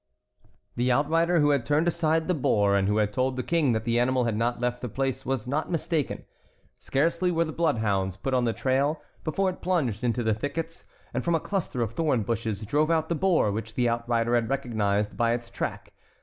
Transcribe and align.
The 0.77 0.91
outrider 0.91 1.39
who 1.41 1.51
had 1.51 1.63
turned 1.63 1.87
aside 1.87 2.27
the 2.27 2.33
boar 2.33 2.75
and 2.75 2.87
who 2.87 2.97
had 2.97 3.13
told 3.13 3.35
the 3.35 3.43
King 3.43 3.73
that 3.73 3.85
the 3.85 3.99
animal 3.99 4.23
had 4.23 4.35
not 4.35 4.59
left 4.59 4.81
the 4.81 4.89
place 4.89 5.27
was 5.27 5.45
not 5.45 5.69
mistaken. 5.69 6.25
Scarcely 6.79 7.29
were 7.31 7.45
the 7.45 7.51
bloodhounds 7.51 8.17
put 8.17 8.33
on 8.33 8.45
the 8.45 8.51
trail 8.53 8.99
before 9.23 9.51
it 9.51 9.61
plunged 9.61 10.03
into 10.03 10.23
the 10.23 10.33
thickets, 10.33 10.85
and 11.13 11.23
from 11.23 11.35
a 11.35 11.39
cluster 11.39 11.83
of 11.83 11.91
thorn 11.91 12.23
bushes 12.23 12.65
drove 12.65 12.89
out 12.89 13.09
the 13.09 13.13
boar 13.13 13.51
which 13.51 13.75
the 13.75 13.87
outrider 13.87 14.33
had 14.33 14.49
recognized 14.49 15.15
by 15.17 15.33
its 15.33 15.51
track. 15.51 15.93